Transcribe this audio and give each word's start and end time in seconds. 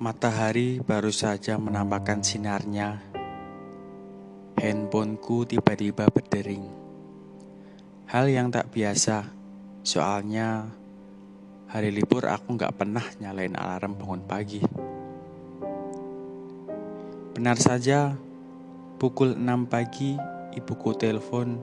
Matahari 0.00 0.80
baru 0.80 1.12
saja 1.12 1.60
menampakkan 1.60 2.24
sinarnya. 2.24 3.04
Handphoneku 4.56 5.44
tiba-tiba 5.44 6.08
berdering. 6.08 6.64
Hal 8.10 8.26
yang 8.26 8.50
tak 8.50 8.72
biasa, 8.74 9.28
soalnya 9.86 10.66
hari 11.70 11.94
libur 11.94 12.26
aku 12.26 12.58
nggak 12.58 12.74
pernah 12.74 13.06
nyalain 13.22 13.54
alarm 13.54 13.94
bangun 13.94 14.22
pagi. 14.26 14.60
Benar 17.36 17.56
saja, 17.60 18.18
pukul 18.98 19.38
6 19.38 19.70
pagi 19.70 20.18
ibuku 20.58 20.90
telepon 20.98 21.62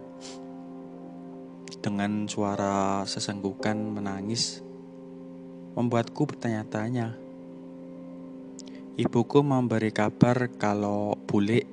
dengan 1.83 2.25
suara 2.29 3.03
sesenggukan 3.03 3.75
menangis 3.75 4.63
membuatku 5.75 6.25
bertanya-tanya 6.25 7.27
Ibuku 8.97 9.45
memberi 9.45 9.93
kabar 9.93 10.49
kalau 10.57 11.13
bule 11.29 11.69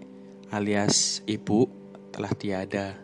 alias 0.53 1.25
ibu 1.25 1.65
telah 2.13 2.29
tiada. 2.37 3.01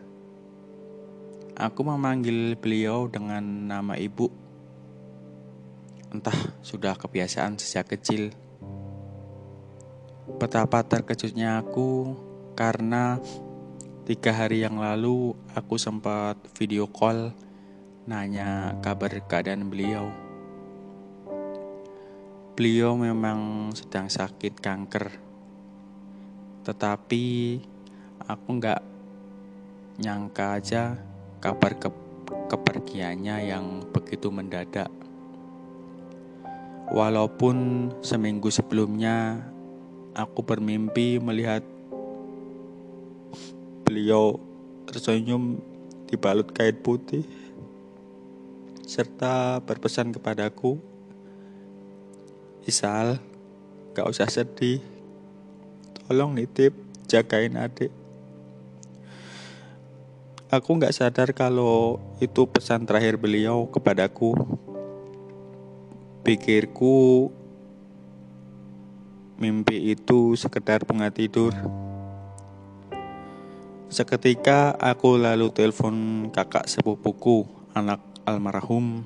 Aku 1.57 1.81
memanggil 1.81 2.53
beliau 2.53 3.09
dengan 3.09 3.41
nama 3.41 3.97
ibu. 3.97 4.29
Entah 6.13 6.37
sudah 6.61 6.93
kebiasaan 7.01 7.57
sejak 7.57 7.97
kecil. 7.97 8.29
Betapa 10.37 10.85
terkejutnya 10.85 11.57
aku 11.57 12.13
karena 12.53 13.17
tiga 14.11 14.35
hari 14.35 14.59
yang 14.59 14.75
lalu 14.75 15.31
aku 15.55 15.79
sempat 15.79 16.35
video 16.59 16.83
call 16.83 17.31
nanya 18.03 18.75
kabar 18.83 19.07
keadaan 19.23 19.71
beliau. 19.71 20.11
Beliau 22.59 22.99
memang 22.99 23.71
sedang 23.71 24.11
sakit 24.11 24.59
kanker. 24.59 25.15
Tetapi 26.67 27.23
aku 28.27 28.47
nggak 28.51 28.81
nyangka 30.03 30.59
aja 30.59 30.99
kabar 31.39 31.79
ke 31.79 31.87
kepergiannya 32.51 33.47
yang 33.47 33.87
begitu 33.95 34.27
mendadak. 34.27 34.91
Walaupun 36.91 37.87
seminggu 38.03 38.51
sebelumnya 38.51 39.39
aku 40.11 40.43
bermimpi 40.43 41.15
melihat 41.15 41.63
beliau 43.91 44.39
tersenyum 44.87 45.59
dibalut 46.07 46.47
kain 46.55 46.79
putih 46.79 47.27
serta 48.87 49.59
berpesan 49.67 50.15
kepadaku 50.15 50.79
Isal, 52.61 53.17
gak 53.97 54.05
usah 54.05 54.29
sedih. 54.29 54.85
Tolong 55.97 56.37
nitip, 56.37 56.77
jagain 57.09 57.57
adik. 57.57 57.89
Aku 60.53 60.77
gak 60.77 60.93
sadar 60.93 61.33
kalau 61.33 61.97
itu 62.21 62.45
pesan 62.45 62.85
terakhir 62.85 63.17
beliau 63.17 63.65
kepadaku. 63.73 64.37
Pikirku 66.21 67.33
mimpi 69.41 69.97
itu 69.97 70.37
sekedar 70.37 70.85
bunga 70.85 71.09
tidur. 71.09 71.57
Seketika 73.91 74.71
aku 74.79 75.19
lalu 75.19 75.51
telepon 75.51 76.31
kakak 76.31 76.63
sepupuku, 76.71 77.43
anak 77.75 77.99
almarhum 78.23 79.03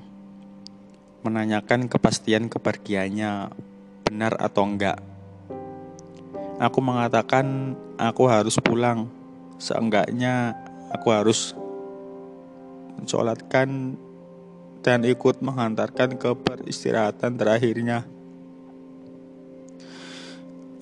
menanyakan 1.26 1.90
kepastian 1.90 2.46
kepergiannya 2.46 3.50
benar 4.06 4.38
atau 4.38 4.62
enggak. 4.62 5.02
Aku 6.62 6.78
mengatakan 6.78 7.74
aku 7.98 8.30
harus 8.30 8.62
pulang. 8.62 9.10
Seenggaknya 9.58 10.54
aku 10.94 11.10
harus 11.10 11.58
mensolatkan 12.94 13.98
dan 14.86 15.02
ikut 15.02 15.42
menghantarkan 15.42 16.14
ke 16.14 16.30
peristirahatan 16.30 17.34
terakhirnya. 17.34 18.06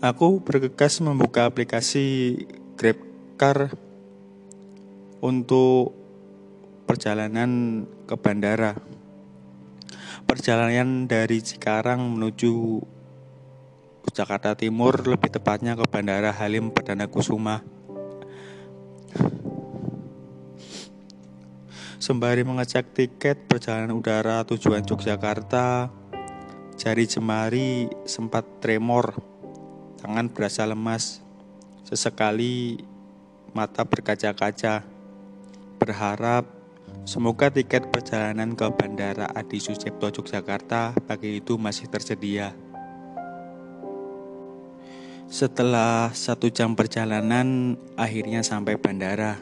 Aku 0.05 0.45
bergegas 0.45 1.01
membuka 1.01 1.49
aplikasi 1.49 2.37
GrabCar 2.77 3.73
untuk 5.25 5.97
perjalanan 6.85 7.83
ke 8.05 8.13
bandara 8.21 8.77
perjalanan 10.25 11.05
dari 11.05 11.41
Cikarang 11.41 12.01
menuju 12.17 12.81
Jakarta 14.13 14.55
Timur, 14.55 14.95
lebih 15.09 15.33
tepatnya 15.33 15.75
ke 15.75 15.85
Bandara 15.89 16.31
Halim 16.31 16.71
Perdana 16.71 17.11
Kusuma. 17.11 17.65
Sembari 21.99 22.45
mengecek 22.45 22.93
tiket 22.93 23.49
perjalanan 23.49 23.97
udara 23.97 24.45
tujuan 24.45 24.85
Yogyakarta, 24.85 25.89
jari 26.77 27.05
jemari 27.09 27.89
sempat 28.05 28.45
tremor, 28.61 29.19
tangan 30.05 30.29
berasa 30.31 30.69
lemas. 30.69 31.25
Sesekali 31.89 32.85
mata 33.57 33.89
berkaca-kaca, 33.89 34.94
berharap 35.85 36.49
Semoga 37.05 37.53
tiket 37.53 37.93
perjalanan 37.93 38.57
ke 38.57 38.65
Bandara 38.73 39.29
Adi 39.37 39.61
Sucipto 39.61 40.09
Yogyakarta 40.09 40.97
pagi 41.05 41.37
itu 41.37 41.61
masih 41.61 41.85
tersedia. 41.93 42.57
Setelah 45.29 46.17
satu 46.17 46.49
jam 46.49 46.73
perjalanan, 46.73 47.77
akhirnya 48.01 48.41
sampai 48.41 48.81
bandara. 48.81 49.37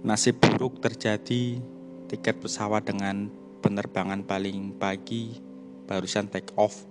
Nasib 0.00 0.40
buruk 0.40 0.80
terjadi, 0.80 1.60
tiket 2.08 2.40
pesawat 2.40 2.88
dengan 2.88 3.28
penerbangan 3.60 4.24
paling 4.24 4.76
pagi 4.80 5.36
barusan 5.84 6.32
take 6.32 6.56
off. 6.56 6.88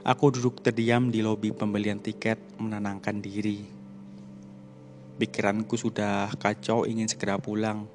Aku 0.00 0.32
duduk 0.32 0.64
terdiam 0.64 1.12
di 1.12 1.20
lobi 1.20 1.52
pembelian 1.52 2.00
tiket 2.00 2.40
menenangkan 2.56 3.20
diri. 3.20 3.81
Pikiranku 5.20 5.76
sudah 5.76 6.32
kacau 6.40 6.88
ingin 6.88 7.08
segera 7.10 7.36
pulang. 7.36 7.88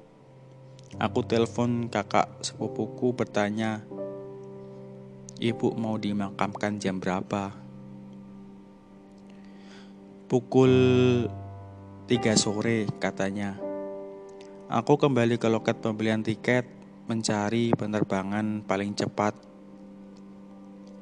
Aku 0.96 1.20
telepon 1.26 1.90
kakak 1.92 2.30
sepupuku 2.40 3.12
bertanya, 3.12 3.84
Ibu 5.38 5.78
mau 5.78 5.94
dimakamkan 5.94 6.82
jam 6.82 6.98
berapa? 6.98 7.54
Pukul 10.26 10.74
3 12.10 12.34
sore 12.34 12.90
katanya. 12.98 13.54
Aku 14.66 14.98
kembali 14.98 15.38
ke 15.38 15.46
loket 15.46 15.78
pembelian 15.78 16.26
tiket 16.26 16.66
mencari 17.06 17.70
penerbangan 17.70 18.66
paling 18.66 18.98
cepat. 18.98 19.38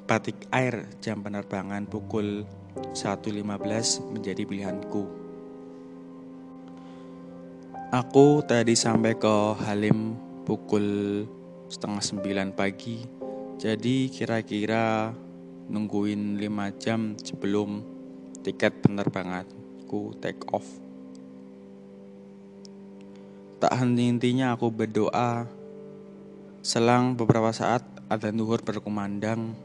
Batik 0.05 0.53
Air 0.53 0.85
jam 1.01 1.25
penerbangan 1.25 1.89
pukul 1.89 2.45
1.15 2.93 4.13
menjadi 4.13 4.45
pilihanku. 4.45 5.26
Aku 7.97 8.45
tadi 8.45 8.77
sampai 8.77 9.17
ke 9.17 9.57
Halim 9.65 10.21
pukul 10.45 11.25
setengah 11.73 12.05
sembilan 12.05 12.53
pagi. 12.53 13.01
Jadi 13.57 14.13
kira-kira 14.13 15.09
nungguin 15.73 16.37
lima 16.37 16.69
jam 16.77 17.17
sebelum 17.17 17.81
tiket 18.45 18.85
penerbanganku 18.85 20.13
take 20.21 20.45
off. 20.53 20.69
Tak 23.65 23.73
henti-hentinya 23.81 24.53
aku 24.53 24.69
berdoa. 24.69 25.49
Selang 26.61 27.17
beberapa 27.17 27.49
saat 27.57 27.81
ada 28.13 28.29
duhur 28.29 28.61
berkumandang. 28.61 29.57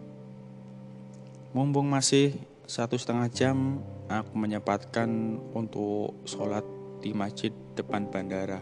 Mumpung 1.51 1.91
masih 1.91 2.39
satu 2.63 2.95
setengah 2.95 3.27
jam, 3.27 3.83
aku 4.07 4.39
menyempatkan 4.39 5.35
untuk 5.51 6.15
sholat 6.23 6.63
di 7.03 7.11
masjid 7.11 7.51
depan 7.81 8.05
bandara. 8.05 8.61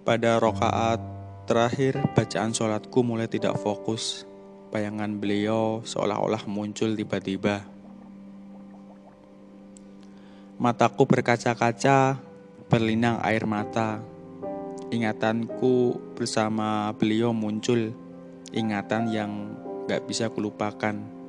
Pada 0.00 0.40
rokaat 0.40 0.98
terakhir, 1.44 2.00
bacaan 2.16 2.56
sholatku 2.56 3.04
mulai 3.04 3.28
tidak 3.28 3.60
fokus. 3.60 4.24
Bayangan 4.72 5.20
beliau 5.20 5.84
seolah-olah 5.84 6.48
muncul 6.48 6.96
tiba-tiba. 6.96 7.62
Mataku 10.56 11.04
berkaca-kaca, 11.04 12.16
berlinang 12.72 13.20
air 13.20 13.44
mata. 13.44 14.00
Ingatanku 14.88 16.00
bersama 16.16 16.90
beliau 16.96 17.36
muncul, 17.36 17.92
ingatan 18.56 19.12
yang 19.12 19.30
gak 19.84 20.06
bisa 20.08 20.32
kulupakan. 20.32 21.19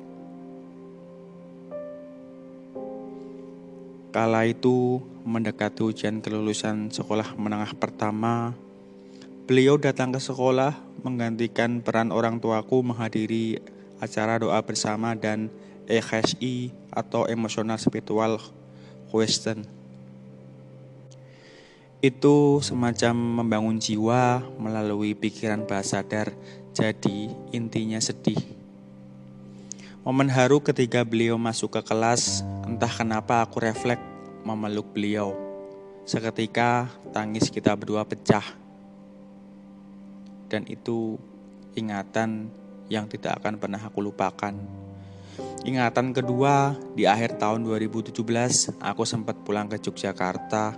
Kala 4.12 4.44
itu 4.44 5.00
mendekati 5.24 5.80
ujian 5.80 6.20
kelulusan 6.20 6.92
sekolah 6.92 7.32
menengah 7.32 7.72
pertama, 7.72 8.52
beliau 9.48 9.80
datang 9.80 10.12
ke 10.12 10.20
sekolah 10.20 10.76
menggantikan 11.00 11.80
peran 11.80 12.12
orang 12.12 12.36
tuaku 12.36 12.84
menghadiri 12.84 13.64
acara 14.04 14.36
doa 14.36 14.60
bersama 14.60 15.16
dan 15.16 15.48
EKSI 15.88 16.76
atau 16.92 17.24
emosional 17.24 17.80
spiritual 17.80 18.36
question. 19.08 19.64
Itu 22.04 22.60
semacam 22.60 23.40
membangun 23.40 23.80
jiwa 23.80 24.44
melalui 24.60 25.16
pikiran 25.16 25.64
bahasa 25.64 26.04
sadar, 26.04 26.36
jadi 26.76 27.32
intinya 27.56 27.96
sedih. 27.96 28.44
Momen 30.04 30.28
haru 30.28 30.60
ketika 30.60 31.00
beliau 31.00 31.40
masuk 31.40 31.78
ke 31.78 31.82
kelas, 31.86 32.44
entah 32.66 32.90
kenapa 32.90 33.42
aku 33.42 33.58
refleks 33.58 34.02
memeluk 34.42 34.90
beliau. 34.94 35.34
Seketika 36.02 36.90
tangis 37.14 37.50
kita 37.50 37.74
berdua 37.78 38.02
pecah. 38.02 38.42
Dan 40.50 40.66
itu 40.68 41.16
ingatan 41.78 42.52
yang 42.90 43.08
tidak 43.08 43.40
akan 43.40 43.56
pernah 43.56 43.80
aku 43.80 44.04
lupakan. 44.04 44.52
Ingatan 45.62 46.12
kedua, 46.12 46.76
di 46.92 47.08
akhir 47.08 47.40
tahun 47.40 47.64
2017, 47.64 48.12
aku 48.82 49.02
sempat 49.06 49.40
pulang 49.40 49.70
ke 49.70 49.80
Yogyakarta. 49.80 50.76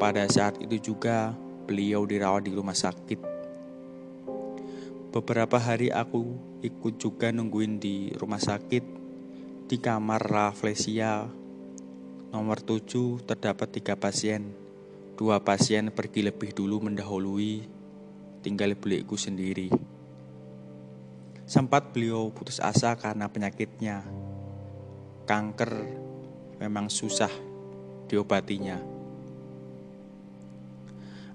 Pada 0.00 0.24
saat 0.30 0.56
itu 0.62 0.94
juga, 0.94 1.34
beliau 1.66 2.06
dirawat 2.06 2.46
di 2.46 2.54
rumah 2.54 2.72
sakit. 2.72 3.20
Beberapa 5.12 5.58
hari 5.58 5.90
aku 5.92 6.22
ikut 6.62 6.94
juga 6.96 7.34
nungguin 7.34 7.82
di 7.82 8.14
rumah 8.16 8.40
sakit 8.40 8.95
di 9.66 9.82
kamar 9.82 10.22
Rafflesia 10.22 11.26
nomor 12.30 12.62
7 12.62 13.26
terdapat 13.26 13.66
tiga 13.74 13.98
pasien. 13.98 14.54
Dua 15.18 15.42
pasien 15.42 15.90
pergi 15.90 16.22
lebih 16.22 16.54
dulu 16.54 16.86
mendahului, 16.86 17.66
tinggal 18.46 18.78
beliku 18.78 19.18
sendiri. 19.18 19.74
Sempat 21.50 21.90
beliau 21.90 22.30
putus 22.30 22.62
asa 22.62 22.94
karena 22.94 23.26
penyakitnya. 23.26 24.06
Kanker 25.26 25.72
memang 26.62 26.86
susah 26.86 27.32
diobatinya. 28.06 28.78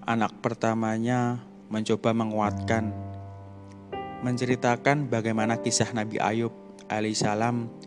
Anak 0.07 0.39
pertamanya 0.39 1.44
mencoba 1.68 2.16
menguatkan 2.16 2.95
menceritakan 4.24 5.12
bagaimana 5.12 5.60
kisah 5.60 5.92
Nabi 5.92 6.22
Ayub 6.22 6.54
alaihissalam 6.88 7.81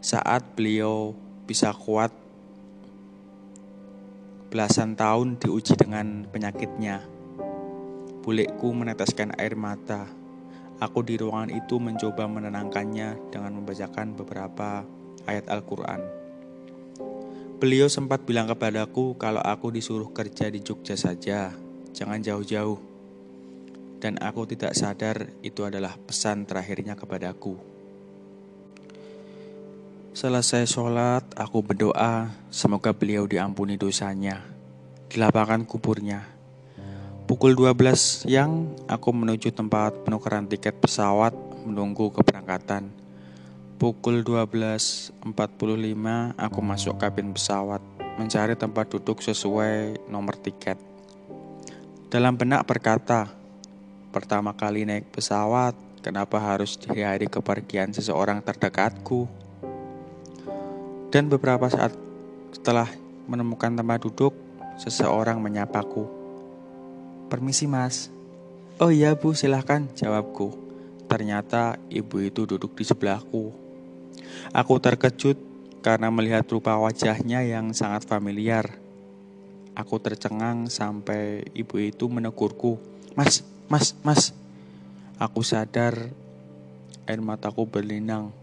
saat 0.00 0.56
beliau 0.56 1.12
bisa 1.44 1.76
kuat 1.76 2.08
belasan 4.48 4.96
tahun 4.96 5.36
diuji 5.36 5.76
dengan 5.76 6.24
penyakitnya. 6.26 7.04
Bulekku 8.24 8.72
meneteskan 8.72 9.36
air 9.36 9.54
mata. 9.54 10.08
Aku 10.80 11.04
di 11.04 11.20
ruangan 11.20 11.52
itu 11.52 11.76
mencoba 11.76 12.24
menenangkannya 12.24 13.28
dengan 13.28 13.52
membacakan 13.60 14.16
beberapa 14.16 14.88
ayat 15.28 15.52
Al-Quran. 15.52 16.00
Beliau 17.60 17.92
sempat 17.92 18.24
bilang 18.24 18.48
kepadaku 18.48 19.20
kalau 19.20 19.44
aku 19.44 19.68
disuruh 19.68 20.08
kerja 20.16 20.48
di 20.48 20.64
Jogja 20.64 20.96
saja, 20.96 21.52
jangan 21.92 22.24
jauh-jauh 22.24 22.80
dan 24.00 24.16
aku 24.16 24.48
tidak 24.48 24.72
sadar 24.72 25.28
itu 25.44 25.60
adalah 25.68 25.92
pesan 26.00 26.48
terakhirnya 26.48 26.96
kepadaku. 26.96 27.69
Selesai 30.20 30.68
sholat, 30.68 31.24
aku 31.32 31.64
berdoa 31.64 32.28
semoga 32.52 32.92
beliau 32.92 33.24
diampuni 33.24 33.80
dosanya. 33.80 34.44
Dilapangkan 35.08 35.64
kuburnya. 35.64 36.28
Pukul 37.24 37.56
12 37.56 38.28
siang, 38.28 38.68
aku 38.84 39.16
menuju 39.16 39.48
tempat 39.48 40.04
penukaran 40.04 40.44
tiket 40.44 40.76
pesawat 40.76 41.32
menunggu 41.64 42.12
keberangkatan. 42.12 42.92
Pukul 43.80 44.20
12.45, 44.20 45.24
aku 46.36 46.60
masuk 46.60 47.00
kabin 47.00 47.32
pesawat, 47.32 47.80
mencari 48.20 48.52
tempat 48.60 48.92
duduk 48.92 49.24
sesuai 49.24 50.04
nomor 50.12 50.36
tiket. 50.36 50.76
Dalam 52.12 52.36
benak 52.36 52.68
berkata, 52.68 53.32
Pertama 54.12 54.52
kali 54.52 54.84
naik 54.84 55.08
pesawat, 55.16 55.72
kenapa 56.04 56.36
harus 56.36 56.76
di 56.76 56.92
kepergian 57.24 57.96
seseorang 57.96 58.44
terdekatku? 58.44 59.48
Dan 61.10 61.26
beberapa 61.26 61.66
saat 61.66 61.90
setelah 62.54 62.86
menemukan 63.26 63.74
tempat 63.74 64.06
duduk, 64.06 64.30
seseorang 64.78 65.42
menyapaku. 65.42 66.06
Permisi 67.26 67.66
mas. 67.66 68.14
Oh 68.78 68.94
iya 68.94 69.18
bu, 69.18 69.34
silahkan, 69.34 69.90
jawabku. 69.98 70.54
Ternyata 71.10 71.82
ibu 71.90 72.22
itu 72.22 72.46
duduk 72.46 72.78
di 72.78 72.86
sebelahku. 72.86 73.50
Aku 74.54 74.74
terkejut 74.78 75.36
karena 75.82 76.14
melihat 76.14 76.46
rupa 76.46 76.78
wajahnya 76.78 77.42
yang 77.42 77.74
sangat 77.74 78.06
familiar. 78.06 78.78
Aku 79.74 79.98
tercengang 79.98 80.70
sampai 80.70 81.42
ibu 81.58 81.76
itu 81.82 82.06
menegurku. 82.06 82.78
Mas, 83.18 83.42
Mas, 83.70 83.94
mas. 84.02 84.34
Aku 85.18 85.46
sadar 85.46 86.10
air 87.06 87.20
mataku 87.22 87.70
berlinang. 87.70 88.39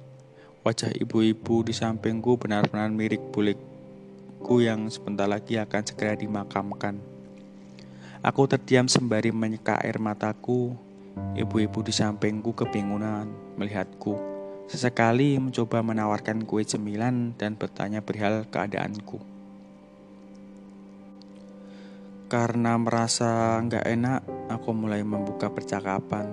Wajah 0.68 0.92
ibu-ibu 1.00 1.64
di 1.64 1.72
sampingku 1.72 2.36
benar-benar 2.36 2.92
mirip 2.92 3.32
bulikku 3.32 4.60
yang 4.60 4.92
sebentar 4.92 5.24
lagi 5.24 5.56
akan 5.56 5.80
segera 5.80 6.12
dimakamkan. 6.20 7.00
Aku 8.20 8.52
terdiam 8.52 8.92
sembari 8.92 9.32
menyeka 9.32 9.80
air 9.80 9.96
mataku. 9.96 10.76
Ibu-ibu 11.40 11.88
di 11.88 11.96
sampingku 11.96 12.52
kebingungan 12.52 13.32
melihatku. 13.56 14.20
Sesekali 14.68 15.40
mencoba 15.40 15.80
menawarkan 15.80 16.44
kue 16.44 16.68
cemilan 16.68 17.32
dan 17.40 17.56
bertanya 17.56 18.04
perihal 18.04 18.44
keadaanku. 18.52 19.24
Karena 22.28 22.76
merasa 22.76 23.56
nggak 23.64 23.88
enak, 23.88 24.22
aku 24.52 24.76
mulai 24.76 25.00
membuka 25.00 25.48
percakapan. 25.48 26.28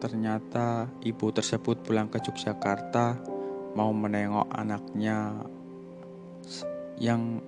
Ternyata 0.00 0.88
ibu 1.04 1.28
tersebut 1.28 1.84
pulang 1.84 2.08
ke 2.08 2.24
Yogyakarta 2.24 3.39
mau 3.76 3.90
menengok 3.94 4.50
anaknya 4.50 5.46
yang 7.00 7.40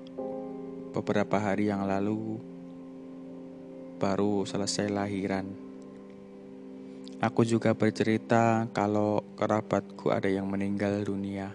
beberapa 0.93 1.39
hari 1.41 1.69
yang 1.71 1.85
lalu 1.85 2.39
baru 3.99 4.47
selesai 4.47 4.91
lahiran. 4.91 5.47
Aku 7.23 7.47
juga 7.47 7.71
bercerita 7.73 8.67
kalau 8.75 9.23
kerabatku 9.39 10.11
ada 10.11 10.27
yang 10.27 10.51
meninggal 10.51 11.07
dunia. 11.07 11.55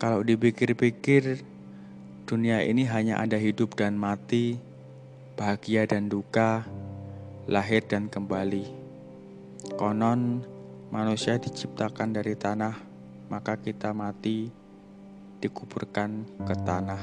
Kalau 0.00 0.24
dipikir-pikir, 0.24 1.44
Dunia 2.22 2.62
ini 2.62 2.86
hanya 2.86 3.18
ada 3.18 3.34
hidup 3.34 3.74
dan 3.74 3.98
mati, 3.98 4.54
bahagia 5.34 5.90
dan 5.90 6.06
duka, 6.06 6.62
lahir 7.50 7.82
dan 7.82 8.06
kembali. 8.06 8.62
Konon 9.74 10.46
manusia 10.92 11.40
diciptakan 11.40 12.12
dari 12.12 12.36
tanah, 12.36 12.76
maka 13.32 13.56
kita 13.56 13.96
mati 13.96 14.52
dikuburkan 15.40 16.28
ke 16.44 16.52
tanah. 16.52 17.00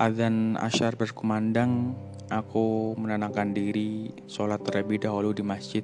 Adzan 0.00 0.56
asyar 0.56 0.96
berkumandang 0.96 1.92
Aku 2.30 2.94
menenangkan 2.94 3.50
diri, 3.50 4.06
sholat 4.30 4.62
terlebih 4.62 5.02
dahulu 5.02 5.34
di 5.34 5.42
masjid. 5.42 5.82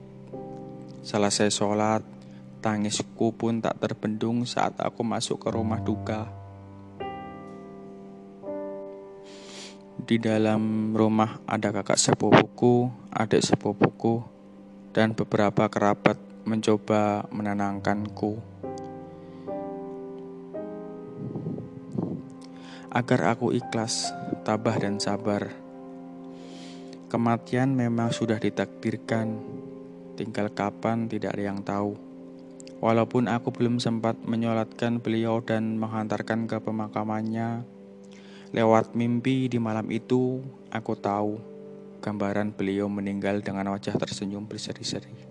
Selesai 1.02 1.50
sholat, 1.50 2.06
tangisku 2.62 3.34
pun 3.34 3.58
tak 3.58 3.82
terbendung 3.82 4.46
saat 4.46 4.78
aku 4.78 5.02
masuk 5.02 5.42
ke 5.42 5.50
rumah 5.50 5.82
duka. 5.82 6.45
Di 10.06 10.22
dalam 10.22 10.94
rumah 10.94 11.42
ada 11.50 11.74
kakak 11.74 11.98
sepupuku, 11.98 12.86
adik 13.10 13.42
sepupuku, 13.42 14.22
dan 14.94 15.18
beberapa 15.18 15.66
kerabat 15.66 16.14
mencoba 16.46 17.26
menenangkanku. 17.34 18.38
Agar 22.94 23.34
aku 23.34 23.50
ikhlas, 23.50 24.14
tabah 24.46 24.78
dan 24.78 25.02
sabar. 25.02 25.50
Kematian 27.10 27.74
memang 27.74 28.14
sudah 28.14 28.38
ditakdirkan, 28.38 29.42
tinggal 30.14 30.54
kapan 30.54 31.10
tidak 31.10 31.34
ada 31.34 31.50
yang 31.50 31.66
tahu. 31.66 31.98
Walaupun 32.78 33.26
aku 33.26 33.50
belum 33.50 33.82
sempat 33.82 34.22
menyolatkan 34.22 35.02
beliau 35.02 35.42
dan 35.42 35.82
menghantarkan 35.82 36.46
ke 36.46 36.62
pemakamannya, 36.62 37.74
lewat 38.56 38.96
mimpi 38.96 39.52
di 39.52 39.60
malam 39.60 39.84
itu 39.92 40.40
aku 40.72 40.96
tahu 40.96 41.36
gambaran 42.00 42.56
beliau 42.56 42.88
meninggal 42.88 43.44
dengan 43.44 43.68
wajah 43.76 43.92
tersenyum 44.00 44.48
berseri-seri. 44.48 45.25